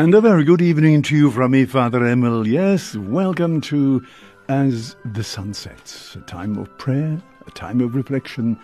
[0.00, 2.48] And a very good evening to you from me, Father Emil.
[2.48, 4.02] Yes, welcome to
[4.48, 8.58] As the Sun Sets, a time of prayer, a time of reflection,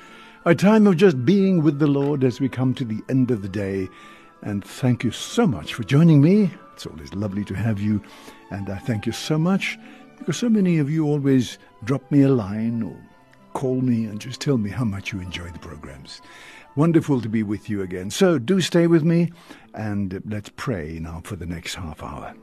[0.47, 3.43] a time of just being with the Lord as we come to the end of
[3.43, 3.87] the day.
[4.41, 6.51] And thank you so much for joining me.
[6.73, 8.03] It's always lovely to have you.
[8.51, 9.79] And I thank you so much
[10.19, 12.97] because so many of you always drop me a line or
[13.53, 16.23] call me and just tell me how much you enjoy the programs.
[16.77, 18.11] Wonderful to be with you again.
[18.11, 19.33] So do stay with me
[19.75, 22.35] and let's pray now for the next half hour.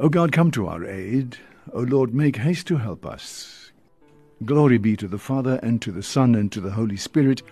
[0.00, 1.38] O God, come to our aid.
[1.72, 3.70] O Lord, make haste to help us.
[4.44, 7.42] Glory be to the Father, and to the Son, and to the Holy Spirit,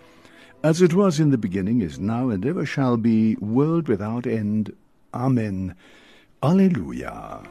[0.64, 4.74] as it was in the beginning, is now, and ever shall be, world without end.
[5.14, 5.76] Amen.
[6.42, 7.42] Alleluia.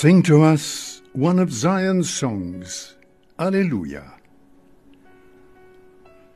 [0.00, 2.94] Sing to us one of Zion's songs.
[3.36, 4.04] Alleluia.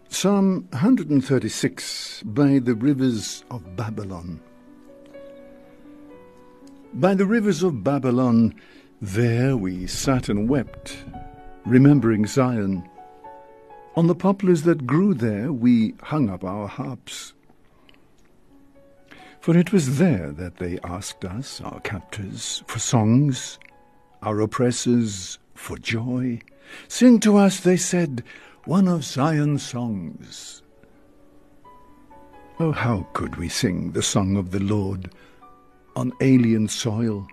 [0.08, 4.40] Psalm 136 By the Rivers of Babylon.
[6.94, 8.52] By the rivers of Babylon,
[9.00, 10.96] there we sat and wept,
[11.64, 12.82] remembering Zion.
[13.94, 17.34] On the poplars that grew there, we hung up our harps.
[19.42, 23.58] For it was there that they asked us, our captors, for songs,
[24.22, 26.38] our oppressors for joy.
[26.86, 28.22] Sing to us, they said,
[28.66, 30.62] one of Zion's songs.
[32.60, 35.10] Oh, how could we sing the song of the Lord
[35.96, 37.26] on alien soil?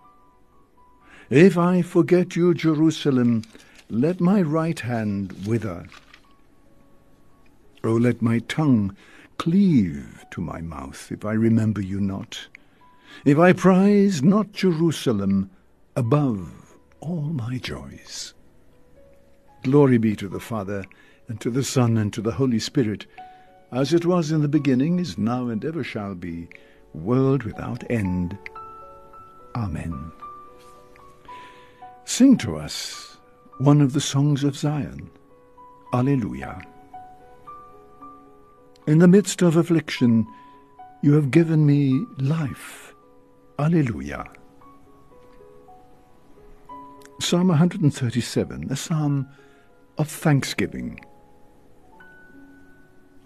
[1.30, 3.44] If I forget you, Jerusalem,
[3.92, 5.86] let my right hand wither.
[7.84, 8.98] Oh, let my tongue
[9.40, 12.48] cleave to my mouth if I remember you not,
[13.26, 15.50] if I prize not Jerusalem
[15.96, 18.34] above all my joys.
[19.64, 20.84] Glory be to the Father,
[21.28, 23.06] and to the Son, and to the Holy Spirit,
[23.72, 26.50] as it was in the beginning, is now, and ever shall be,
[26.94, 28.38] world without end.
[29.56, 30.12] Amen.
[32.04, 33.18] Sing to us
[33.60, 35.10] one of the songs of Zion.
[35.94, 36.62] Alleluia.
[38.90, 40.26] In the midst of affliction,
[41.04, 42.96] you have given me life.
[43.60, 44.26] Alleluia.
[47.22, 49.30] Psalm 137, a psalm
[50.00, 51.00] of thanksgiving.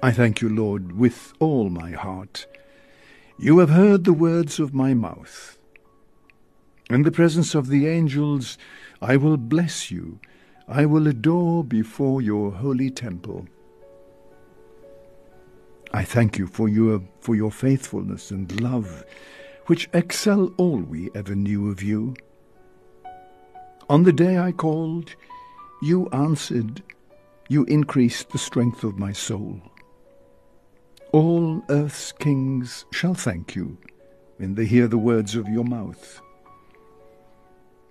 [0.02, 2.46] I thank you, Lord, with all my heart.
[3.40, 5.58] You have heard the words of my mouth.
[6.90, 8.58] In the presence of the angels,
[9.02, 10.20] I will bless you.
[10.68, 13.48] I will adore before your holy temple.
[15.96, 19.06] I thank you for your, for your faithfulness and love,
[19.68, 22.16] which excel all we ever knew of you.
[23.90, 25.16] On the day I called,
[25.84, 26.82] you answered,
[27.48, 29.62] you increased the strength of my soul.
[31.12, 33.78] All earth's kings shall thank you
[34.38, 36.20] when they hear the words of your mouth.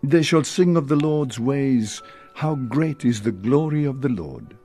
[0.03, 2.03] They shall sing of the Lord's ways,
[2.35, 4.57] how great is the glory of the Lord.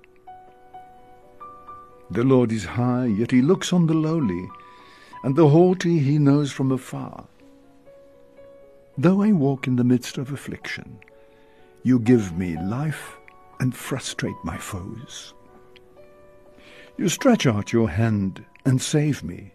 [2.09, 4.49] The Lord is high, yet he looks on the lowly,
[5.23, 7.25] and the haughty he knows from afar.
[8.97, 10.99] Though I walk in the midst of affliction,
[11.83, 13.17] you give me life
[13.59, 15.33] and frustrate my foes.
[16.97, 19.53] You stretch out your hand and save me.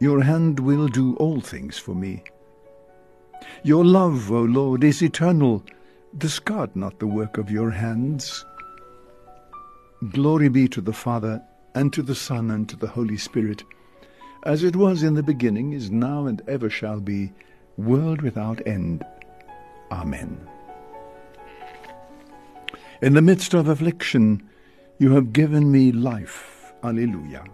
[0.00, 2.24] Your hand will do all things for me.
[3.62, 5.62] Your love, O Lord, is eternal.
[6.16, 8.44] Discard not the work of your hands.
[10.10, 11.42] Glory be to the Father,
[11.74, 13.64] and to the Son, and to the Holy Spirit,
[14.44, 17.32] as it was in the beginning, is now, and ever shall be,
[17.76, 19.04] world without end.
[19.90, 20.48] Amen.
[23.00, 24.48] In the midst of affliction,
[24.98, 26.72] you have given me life.
[26.84, 27.44] Alleluia.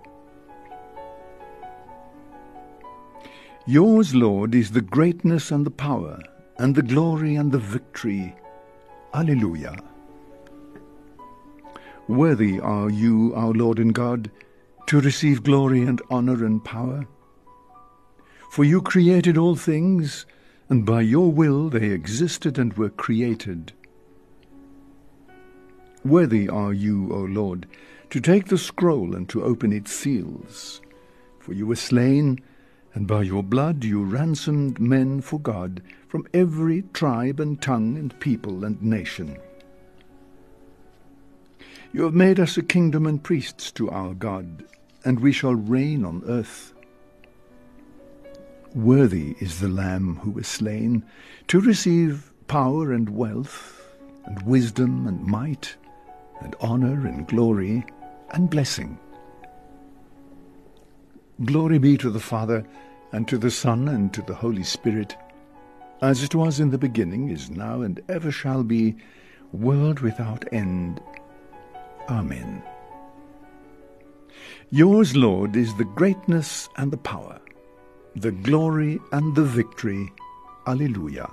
[3.67, 6.19] Yours, Lord, is the greatness and the power,
[6.59, 8.35] and the glory and the victory.
[9.13, 9.77] Alleluia.
[12.09, 14.31] Worthy are you, our Lord and God,
[14.87, 17.07] to receive glory and honour and power.
[18.50, 20.25] For you created all things,
[20.71, 23.75] and by your will they existed and were created.
[26.03, 27.67] Worthy are you, O Lord,
[28.09, 30.81] to take the scroll and to open its seals.
[31.41, 32.41] For you were slain,
[32.95, 38.19] and by your blood you ransomed men for God from every tribe and tongue and
[38.19, 39.37] people and nation.
[41.92, 44.64] You have made us a kingdom and priests to our God,
[45.04, 46.75] and we shall reign on earth.
[48.75, 51.02] Worthy is the Lamb who was slain
[51.49, 53.83] to receive power and wealth,
[54.26, 55.76] and wisdom and might,
[56.42, 57.85] and honour and glory,
[58.33, 58.99] and blessing.
[61.45, 62.66] Glory be to the Father,
[63.12, 65.16] and to the Son, and to the Holy Spirit,
[66.02, 68.95] as it was in the beginning, is now, and ever shall be,
[69.52, 71.00] world without end.
[72.09, 72.62] Amen.
[74.71, 77.41] Yours, Lord, is the greatness and the power,
[78.17, 80.12] the glory and the victory.
[80.67, 81.29] Alleluia.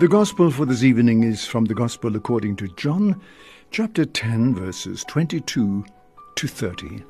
[0.00, 3.20] The Gospel for this evening is from the Gospel according to John,
[3.70, 5.84] chapter 10, verses 22
[6.36, 7.04] to 30.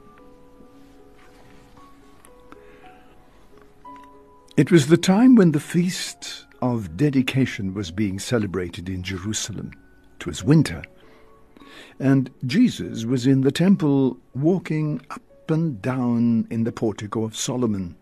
[4.57, 9.71] It was the time when the feast of dedication was being celebrated in Jerusalem.
[10.19, 10.83] It was winter,
[12.01, 17.95] and Jesus was in the temple walking up and down in the portico of Solomon.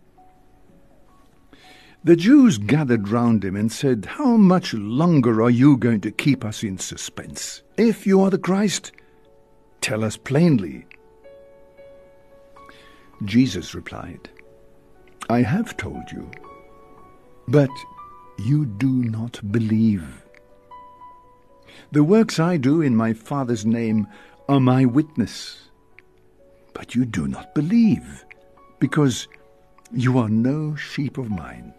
[2.04, 6.44] The Jews gathered round him and said, How much longer are you going to keep
[6.44, 7.62] us in suspense?
[7.76, 8.92] If you are the Christ,
[9.80, 10.86] tell us plainly.
[13.24, 14.30] Jesus replied,
[15.28, 16.30] I have told you,
[17.48, 17.70] but
[18.38, 20.24] you do not believe.
[21.90, 24.06] The works I do in my Father's name
[24.48, 25.68] are my witness,
[26.74, 28.24] but you do not believe,
[28.78, 29.26] because
[29.92, 31.74] you are no sheep of mine.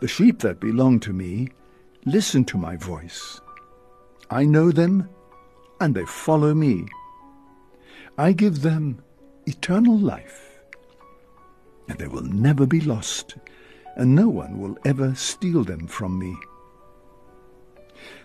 [0.00, 1.48] The sheep that belong to me
[2.04, 3.40] listen to my voice.
[4.30, 5.08] I know them,
[5.80, 6.86] and they follow me.
[8.18, 9.02] I give them
[9.46, 10.60] eternal life,
[11.88, 13.36] and they will never be lost,
[13.96, 16.36] and no one will ever steal them from me.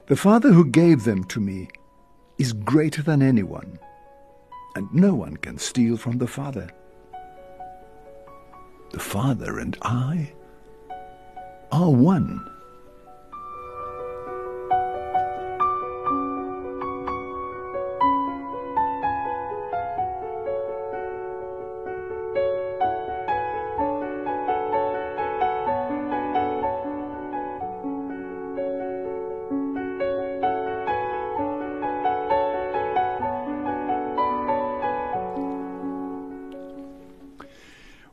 [0.07, 1.67] The Father who gave them to me
[2.37, 3.79] is greater than anyone,
[4.75, 6.69] and no one can steal from the Father.
[8.91, 10.31] The Father and I
[11.71, 12.49] are one.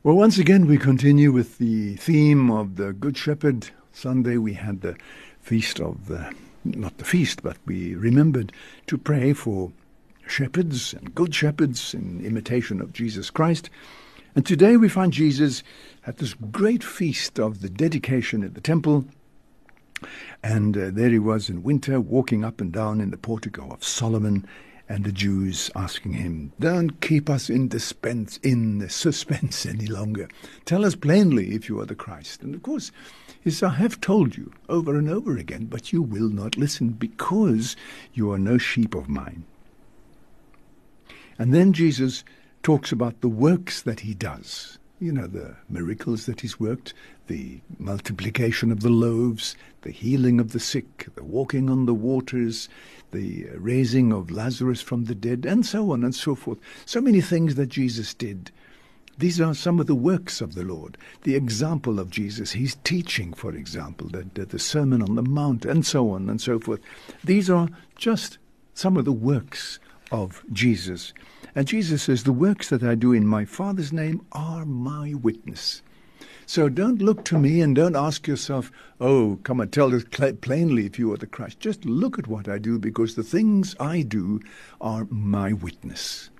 [0.04, 3.70] Well, once again, we continue with the theme of the Good Shepherd.
[3.90, 4.98] Sunday, we had the
[5.40, 6.30] feast of the,
[6.62, 8.52] not the feast, but we remembered
[8.88, 9.72] to pray for
[10.26, 13.70] shepherds and good shepherds in imitation of Jesus Christ.
[14.34, 15.62] And today we find Jesus
[16.06, 19.06] at this great feast of the dedication at the temple.
[20.42, 23.82] And uh, there he was in winter, walking up and down in the portico of
[23.82, 24.46] Solomon
[24.88, 27.70] and the Jews asking him, Don't keep us in
[28.42, 30.28] in suspense any longer.
[30.64, 32.42] Tell us plainly if you are the Christ.
[32.42, 32.92] And of course,
[33.42, 36.90] he says, I have told you over and over again, but you will not listen
[36.90, 37.76] because
[38.12, 39.44] you are no sheep of mine.
[41.38, 42.24] And then Jesus
[42.62, 46.94] talks about the works that he does you know, the miracles that he's worked,
[47.26, 52.68] the multiplication of the loaves, the healing of the sick, the walking on the waters,
[53.14, 56.58] the raising of Lazarus from the dead, and so on and so forth.
[56.84, 58.50] So many things that Jesus did.
[59.16, 62.50] These are some of the works of the Lord, the example of Jesus.
[62.52, 66.58] He's teaching, for example, the, the Sermon on the Mount, and so on and so
[66.58, 66.80] forth.
[67.22, 68.38] These are just
[68.74, 69.78] some of the works
[70.10, 71.12] of Jesus.
[71.54, 75.82] And Jesus says, The works that I do in my Father's name are my witness.
[76.46, 78.70] So don't look to me and don't ask yourself,
[79.00, 80.04] oh, come and tell us
[80.40, 81.60] plainly if you are the Christ.
[81.60, 84.40] Just look at what I do because the things I do
[84.80, 86.30] are my witness.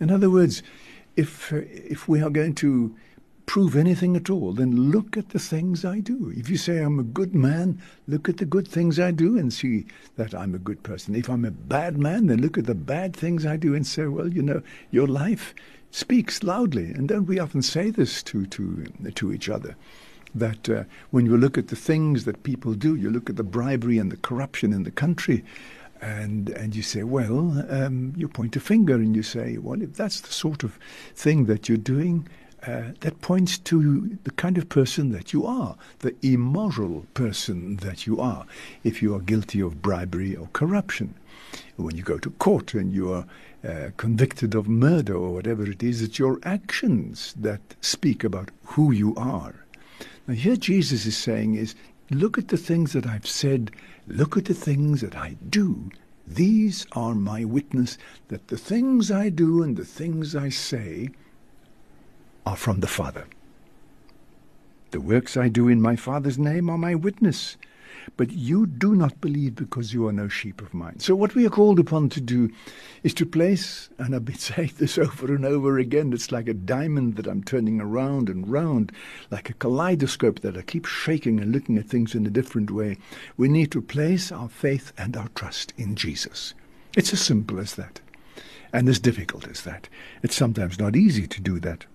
[0.00, 0.62] In other words,
[1.16, 2.94] if, if we are going to
[3.48, 6.32] prove anything at all, then look at the things I do.
[6.36, 9.52] If you say I'm a good man, look at the good things I do and
[9.52, 11.14] see that I'm a good person.
[11.14, 14.04] If I'm a bad man, then look at the bad things I do and say,
[14.04, 15.54] well, you know, your life
[15.90, 16.90] speaks loudly.
[16.90, 19.76] And don't we often say this to, to, to each other?
[20.34, 23.42] That uh, when you look at the things that people do, you look at the
[23.42, 25.42] bribery and the corruption in the country,
[26.00, 29.94] and and you say, well, um, you point a finger and you say, well, if
[29.94, 30.78] that's the sort of
[31.14, 32.28] thing that you're doing,
[32.66, 38.06] uh, that points to the kind of person that you are, the immoral person that
[38.06, 38.44] you are,
[38.84, 41.14] if you are guilty of bribery or corruption.
[41.76, 43.26] When you go to court and you are
[43.66, 48.92] uh, convicted of murder or whatever it is, it's your actions that speak about who
[48.92, 49.54] you are.
[50.26, 51.74] Now, here Jesus is saying is,
[52.10, 53.70] look at the things that I've said,
[54.06, 55.90] look at the things that I do.
[56.26, 57.96] These are my witness
[58.28, 61.08] that the things I do and the things I say
[62.44, 63.26] are from the Father.
[64.90, 67.56] The works I do in my Father's name are my witness.
[68.16, 70.98] But you do not believe because you are no sheep of mine.
[70.98, 72.50] So, what we are called upon to do
[73.02, 76.54] is to place, and I've been saying this over and over again, it's like a
[76.54, 78.92] diamond that I'm turning around and round,
[79.30, 82.98] like a kaleidoscope that I keep shaking and looking at things in a different way.
[83.36, 86.54] We need to place our faith and our trust in Jesus.
[86.96, 88.00] It's as simple as that,
[88.72, 89.88] and as difficult as that.
[90.22, 91.86] It's sometimes not easy to do that.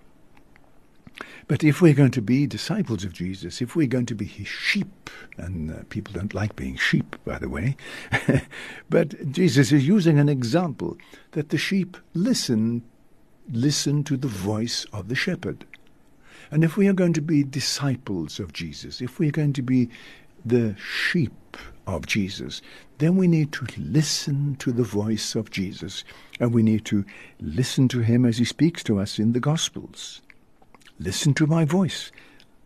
[1.47, 4.47] But if we're going to be disciples of Jesus, if we're going to be his
[4.47, 7.75] sheep, and uh, people don't like being sheep, by the way,
[8.89, 10.97] but Jesus is using an example
[11.31, 12.83] that the sheep listen,
[13.51, 15.65] listen to the voice of the shepherd.
[16.49, 19.89] And if we are going to be disciples of Jesus, if we're going to be
[20.45, 22.61] the sheep of Jesus,
[22.99, 26.03] then we need to listen to the voice of Jesus,
[26.39, 27.05] and we need to
[27.39, 30.21] listen to him as he speaks to us in the Gospels.
[31.03, 32.13] Listen to my voice.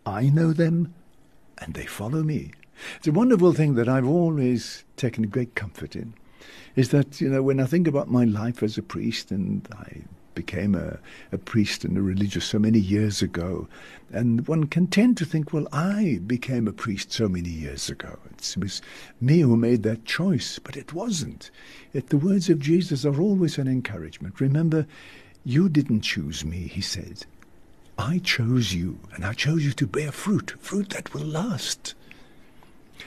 [0.06, 0.94] I know them,
[1.58, 2.52] and they follow me.
[2.98, 6.14] It's a wonderful thing that I've always taken great comfort in,
[6.76, 10.04] is that, you know, when I think about my life as a priest, and I
[10.36, 11.00] became a,
[11.32, 13.68] a priest and a religious so many years ago,
[14.14, 18.20] and one can tend to think, well, I became a priest so many years ago.
[18.38, 18.84] It was
[19.20, 21.50] me who made that choice, but it wasn't.
[21.92, 24.40] Yet the words of Jesus are always an encouragement.
[24.40, 24.86] Remember,
[25.44, 27.26] you didn't choose me, he said.
[27.98, 31.96] I chose you, and I chose you to bear fruit, fruit that will last.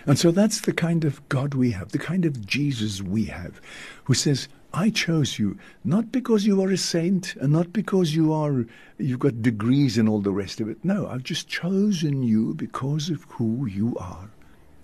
[0.07, 3.61] And so that's the kind of God we have, the kind of Jesus we have,
[4.05, 8.33] who says, I chose you not because you are a saint and not because you
[8.33, 8.66] are
[8.98, 10.85] you've got degrees and all the rest of it.
[10.85, 14.31] No, I've just chosen you because of who you are.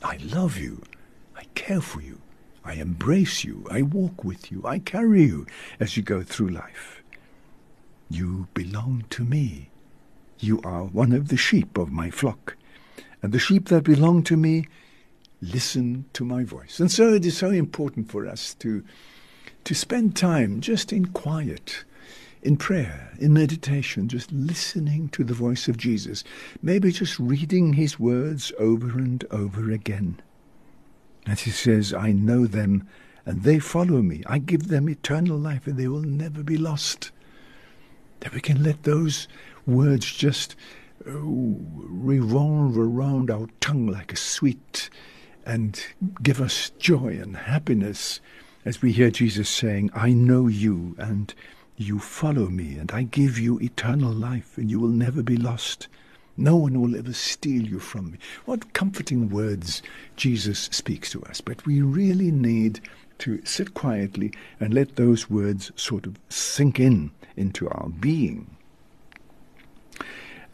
[0.02, 0.82] I love you.
[1.36, 2.20] I care for you.
[2.64, 3.64] I embrace you.
[3.70, 4.62] I walk with you.
[4.64, 5.46] I carry you
[5.78, 7.02] as you go through life.
[8.10, 9.70] You belong to me.
[10.38, 12.56] You are one of the sheep of my flock.
[13.22, 14.66] And the sheep that belong to me
[15.40, 16.80] listen to my voice.
[16.80, 18.84] And so it is so important for us to,
[19.64, 21.84] to spend time just in quiet,
[22.42, 26.24] in prayer, in meditation, just listening to the voice of Jesus.
[26.62, 30.20] Maybe just reading his words over and over again.
[31.26, 32.86] As he says, I know them
[33.24, 34.22] and they follow me.
[34.26, 37.10] I give them eternal life and they will never be lost.
[38.20, 39.26] That we can let those
[39.66, 40.54] words just
[41.08, 44.88] oh, revolve around our tongue like a sweet
[45.44, 45.86] and
[46.22, 48.20] give us joy and happiness
[48.64, 51.32] as we hear Jesus saying, I know you and
[51.76, 55.88] you follow me and I give you eternal life and you will never be lost.
[56.36, 58.18] No one will ever steal you from me.
[58.44, 59.82] What comforting words
[60.16, 61.40] Jesus speaks to us.
[61.40, 62.80] But we really need
[63.18, 68.55] to sit quietly and let those words sort of sink in into our being.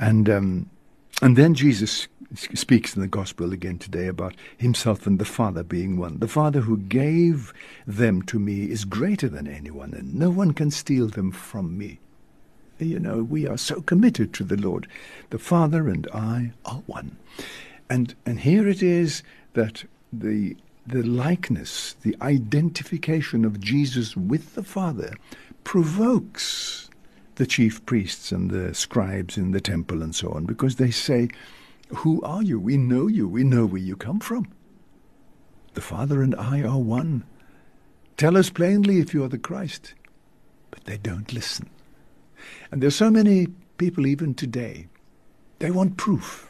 [0.03, 0.69] And um,
[1.23, 5.97] and then Jesus speaks in the gospel again today about himself and the Father being
[5.97, 6.19] one.
[6.19, 7.55] The Father who gave
[7.87, 12.01] them to me is greater than anyone, and no one can steal them from me.
[12.81, 14.89] You know, we are so committed to the Lord.
[15.31, 17.17] The Father and I are one.
[17.89, 24.65] And and here it is that the the likeness, the identification of Jesus with the
[24.65, 25.15] Father
[25.63, 26.91] provokes
[27.43, 31.27] the chief priests and the scribes in the temple and so on, because they say,
[31.89, 32.61] Who are you?
[32.61, 33.27] We know you.
[33.27, 34.47] We know where you come from.
[35.75, 37.25] The Father and I are one.
[38.17, 39.95] Tell us plainly if you are the Christ.
[40.71, 41.69] But they don't listen.
[42.71, 44.87] And there's so many people even today,
[45.59, 46.49] they want proof.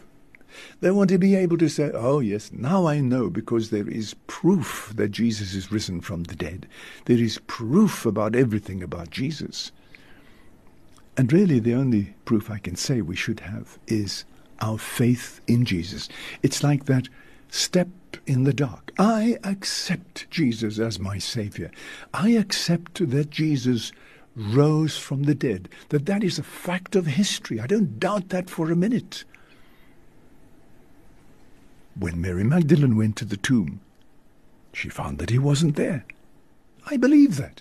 [0.82, 4.12] They want to be able to say, oh, yes, now I know because there is
[4.26, 6.68] proof that Jesus is risen from the dead.
[7.06, 9.72] There is proof about everything about Jesus.
[11.16, 14.24] And really, the only proof I can say we should have is
[14.60, 16.08] our faith in Jesus.
[16.42, 17.08] It's like that
[17.50, 17.88] step
[18.26, 18.92] in the dark.
[18.98, 21.70] I accept Jesus as my Savior.
[22.14, 23.92] I accept that Jesus
[24.34, 27.60] rose from the dead, that that is a fact of history.
[27.60, 29.24] I don't doubt that for a minute.
[31.98, 33.80] When Mary Magdalene went to the tomb,
[34.72, 36.06] she found that he wasn't there.
[36.86, 37.60] I believe that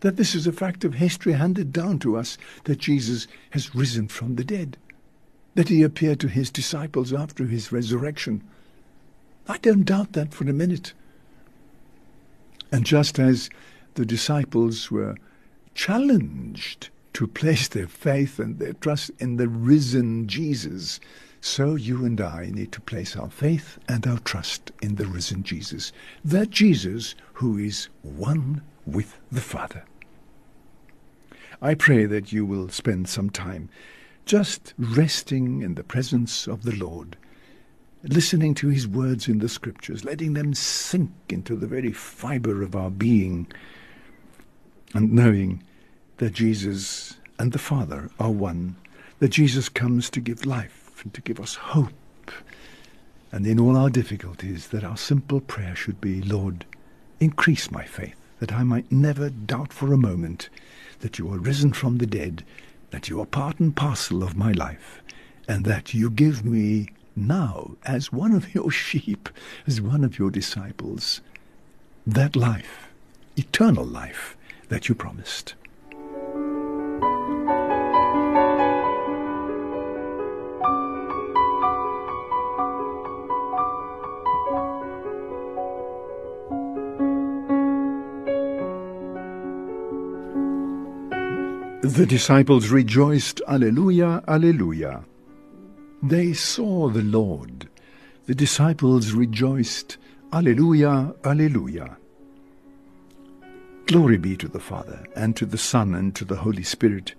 [0.00, 4.08] that this is a fact of history handed down to us that Jesus has risen
[4.08, 4.76] from the dead,
[5.54, 8.42] that he appeared to his disciples after his resurrection.
[9.48, 10.92] I don't doubt that for a minute.
[12.70, 13.48] And just as
[13.94, 15.16] the disciples were
[15.74, 21.00] challenged to place their faith and their trust in the risen Jesus,
[21.40, 25.42] so you and I need to place our faith and our trust in the risen
[25.42, 25.92] Jesus,
[26.24, 29.84] that Jesus who is one with the Father.
[31.60, 33.68] I pray that you will spend some time
[34.24, 37.16] just resting in the presence of the Lord,
[38.02, 42.76] listening to his words in the scriptures, letting them sink into the very fiber of
[42.76, 43.46] our being,
[44.94, 45.62] and knowing
[46.18, 48.76] that Jesus and the Father are one,
[49.18, 51.92] that Jesus comes to give life and to give us hope.
[53.32, 56.64] And in all our difficulties, that our simple prayer should be, Lord,
[57.20, 60.48] increase my faith, that I might never doubt for a moment
[61.00, 62.44] that you are risen from the dead
[62.90, 65.02] that you are part and parcel of my life,
[65.48, 69.28] and that you give me now, as one of your sheep,
[69.66, 71.20] as one of your disciples,
[72.06, 72.88] that life,
[73.36, 74.36] eternal life
[74.68, 75.54] that you promised.
[91.96, 95.02] The disciples rejoiced, Alleluia, Alleluia.
[96.02, 97.70] They saw the Lord.
[98.26, 99.96] The disciples rejoiced,
[100.30, 101.96] Alleluia, Alleluia.
[103.86, 107.14] Glory be to the Father, and to the Son, and to the Holy Spirit.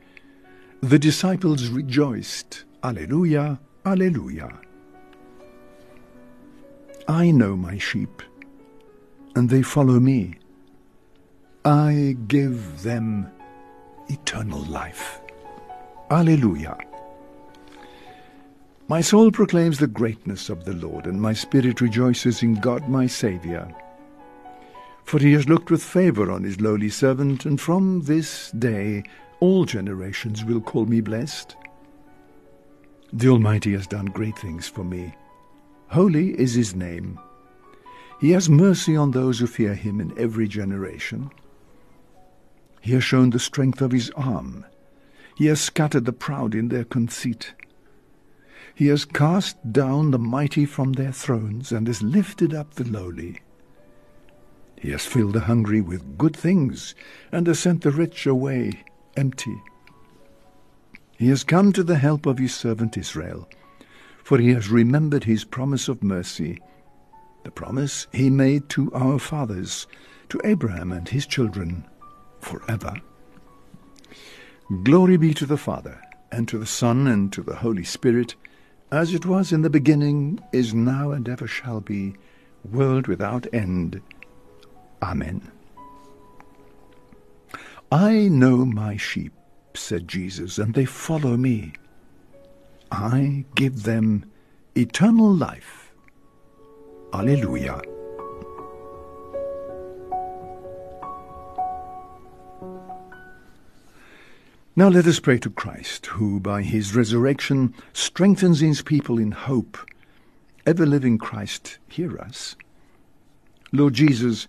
[0.81, 4.59] The disciples rejoiced, Alleluia, Alleluia.
[7.07, 8.21] I know my sheep,
[9.35, 10.35] and they follow me.
[11.65, 13.31] I give them
[14.09, 15.19] eternal life.
[16.09, 16.77] Alleluia.
[18.87, 23.05] My soul proclaims the greatness of the Lord, and my spirit rejoices in God my
[23.05, 23.67] Saviour.
[25.03, 29.03] For he has looked with favour on his lowly servant, and from this day
[29.39, 31.55] all generations will call me blessed.
[33.11, 35.13] The Almighty has done great things for me.
[35.89, 37.19] Holy is his name.
[38.19, 41.29] He has mercy on those who fear him in every generation.
[42.87, 44.65] He has shown the strength of his arm.
[45.35, 47.53] He has scattered the proud in their conceit.
[48.73, 53.41] He has cast down the mighty from their thrones and has lifted up the lowly.
[54.77, 56.95] He has filled the hungry with good things
[57.29, 58.85] and has sent the rich away
[59.17, 59.61] empty.
[61.17, 63.49] He has come to the help of his servant Israel,
[64.23, 66.61] for he has remembered his promise of mercy,
[67.43, 69.87] the promise he made to our fathers,
[70.29, 71.85] to Abraham and his children
[72.39, 72.93] forever.
[74.83, 78.35] Glory be to the Father, and to the Son, and to the Holy Spirit,
[78.91, 82.15] as it was in the beginning, is now, and ever shall be,
[82.71, 84.01] world without end.
[85.01, 85.51] Amen.
[87.91, 89.31] I know my sheep,
[89.73, 91.73] said Jesus, and they follow me.
[92.91, 94.25] I give them
[94.75, 95.93] eternal life.
[97.13, 97.81] Alleluia.
[104.77, 109.75] Now let us pray to Christ, who by his resurrection strengthens his people in hope.
[110.67, 112.55] Ever living Christ, hear us.
[113.71, 114.47] Lord Jesus,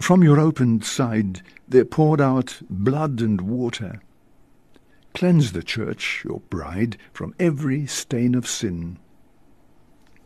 [0.00, 4.00] from your opened side there poured out blood and water.
[5.12, 8.96] Cleanse the church, your bride, from every stain of sin.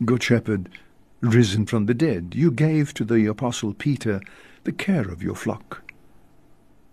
[0.04, 0.68] Good Shepherd,
[1.20, 4.20] risen from the dead, you gave to the Apostle Peter
[4.62, 5.82] the care of your flock.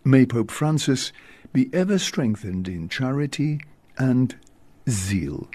[0.10, 1.13] May Pope Francis
[1.54, 3.62] be ever strengthened in charity
[3.95, 4.36] and
[4.89, 5.48] zeal.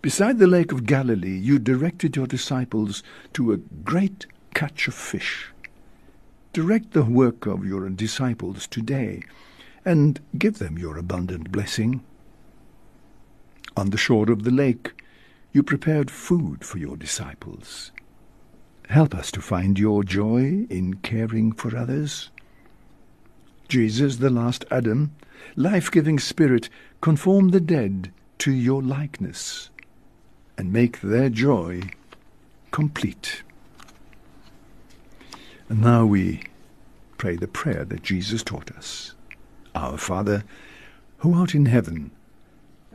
[0.00, 3.02] Beside the lake of Galilee, you directed your disciples
[3.34, 5.52] to a great catch of fish.
[6.54, 9.22] Direct the work of your disciples today,
[9.84, 12.02] and give them your abundant blessing.
[13.76, 14.92] On the shore of the lake,
[15.52, 17.92] you prepared food for your disciples.
[18.88, 22.30] Help us to find your joy in caring for others.
[23.68, 25.14] Jesus, the last Adam,
[25.56, 26.68] life-giving Spirit,
[27.00, 29.70] conform the dead to your likeness
[30.56, 31.82] and make their joy
[32.70, 33.42] complete.
[35.68, 36.42] And now we
[37.16, 39.14] pray the prayer that Jesus taught us.
[39.74, 40.44] Our Father,
[41.18, 42.10] who art in heaven,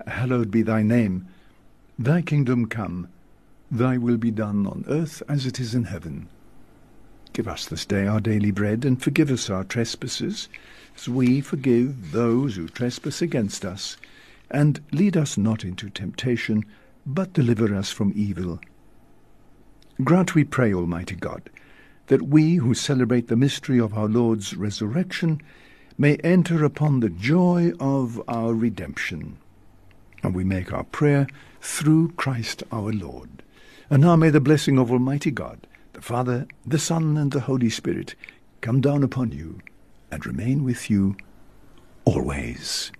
[0.05, 1.27] hallowed be thy name.
[1.97, 3.09] Thy kingdom come,
[3.71, 6.29] thy will be done on earth as it is in heaven.
[7.39, 10.49] Give us this day our daily bread, and forgive us our trespasses,
[10.97, 13.95] as we forgive those who trespass against us.
[14.51, 16.65] And lead us not into temptation,
[17.05, 18.59] but deliver us from evil.
[20.03, 21.49] Grant, we pray, Almighty God,
[22.07, 25.39] that we who celebrate the mystery of our Lord's resurrection
[25.97, 29.37] may enter upon the joy of our redemption.
[30.23, 31.25] And we make our prayer
[31.61, 33.43] through Christ our Lord.
[33.89, 35.65] And now may the blessing of Almighty God,
[35.99, 38.15] the Father, the Son, and the Holy Spirit
[38.61, 39.59] come down upon you
[40.09, 41.17] and remain with you
[42.05, 42.93] always.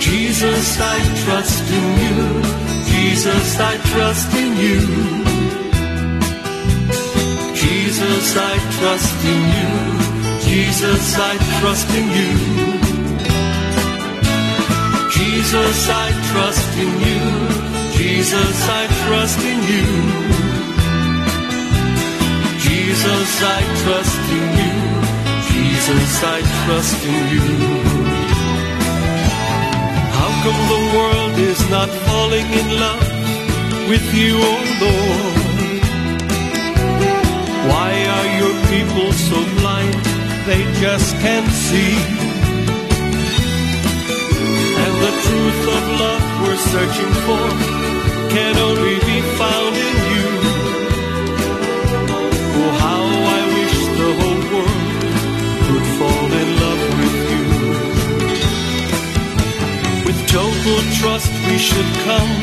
[0.00, 2.18] Jesus, I trust in you.
[2.90, 4.80] Jesus, I trust in you.
[7.54, 9.70] Jesus, I trust in you.
[10.50, 12.77] Jesus, I trust in you.
[15.48, 17.24] Jesus, I trust in you.
[17.96, 19.86] Jesus, I trust in you.
[22.60, 24.76] Jesus, I trust in you.
[25.48, 27.48] Jesus, I trust in you.
[30.18, 33.08] How come the world is not falling in love
[33.88, 35.36] with you, oh Lord?
[37.70, 40.04] Why are your people so blind
[40.44, 42.27] they just can't see?
[45.04, 47.46] The truth of love we're searching for
[48.34, 50.26] can only be found in you.
[52.58, 53.04] Oh, how
[53.36, 54.86] I wish the whole world
[55.66, 57.44] could fall in love with you.
[60.06, 62.34] With total trust, we should come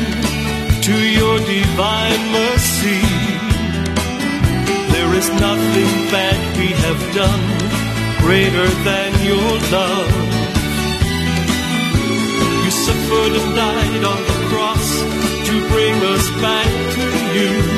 [0.88, 3.02] to your divine mercy.
[4.94, 7.44] There is nothing bad we have done
[8.24, 10.35] greater than your love.
[13.06, 15.00] Suffered and died on the cross
[15.46, 17.75] to bring us back to you.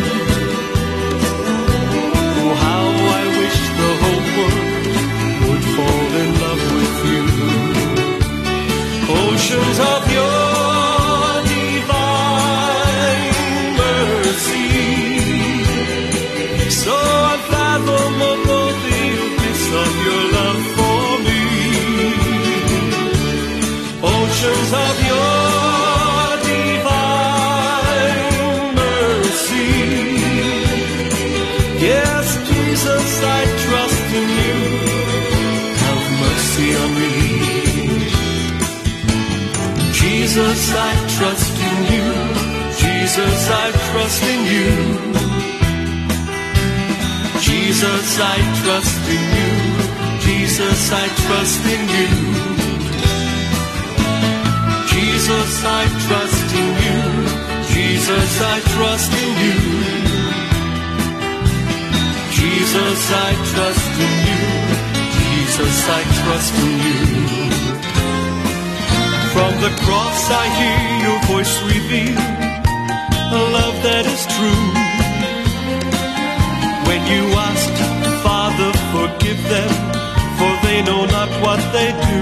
[40.29, 42.09] Jesus, I trust in you.
[42.77, 44.69] Jesus, I trust in you.
[47.41, 49.53] Jesus, I trust in you.
[50.21, 52.11] Jesus, I trust in you.
[54.93, 57.01] Jesus, I trust in you.
[57.73, 59.59] Jesus, I trust in you.
[62.37, 64.43] Jesus, I trust in you.
[65.17, 67.38] Jesus, I trust in you.
[69.39, 72.19] From the cross I hear your voice reveal
[73.31, 74.67] a love that is true.
[76.89, 77.79] When you asked,
[78.27, 79.71] Father, forgive them,
[80.39, 82.19] for they know not what they do.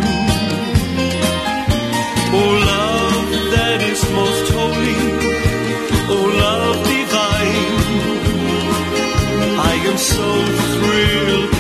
[2.39, 5.01] Oh, love that is most holy,
[6.13, 7.73] oh, love divine.
[9.73, 10.29] I am so
[10.75, 11.56] thrilled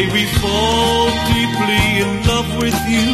[0.00, 3.12] May we fall deeply in love with you,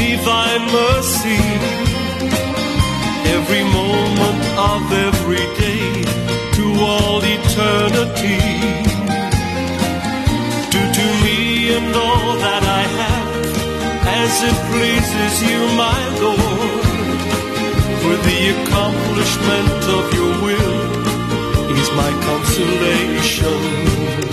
[0.00, 1.44] divine mercy.
[3.36, 4.42] Every moment
[4.72, 5.84] of every day
[6.56, 8.40] to all eternity.
[10.72, 11.38] Do to me
[11.76, 13.28] and all that I have
[14.22, 16.84] as it pleases you, my Lord.
[18.00, 20.76] For the accomplishment of your will
[21.76, 24.23] is my consolation.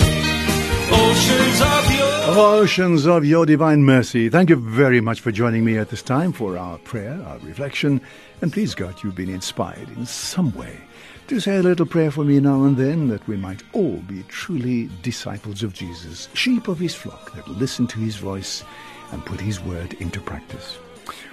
[2.62, 4.28] Oceans of your divine mercy.
[4.28, 8.00] Thank you very much for joining me at this time for our prayer, our reflection.
[8.40, 10.78] And please, God, you've been inspired in some way
[11.26, 14.22] to say a little prayer for me now and then that we might all be
[14.28, 18.62] truly disciples of Jesus, sheep of his flock that listen to his voice
[19.10, 20.78] and put his word into practice.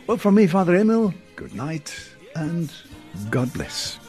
[0.08, 1.94] Well, from me, Father Emil, good night
[2.36, 2.72] and
[3.30, 4.00] God bless.